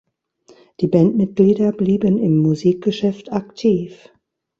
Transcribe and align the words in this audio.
Die 0.79 0.87
Bandmitglieder 0.87 1.71
blieben 1.71 2.17
im 2.17 2.35
Musikgeschäft 2.37 3.31
aktiv. 3.31 4.09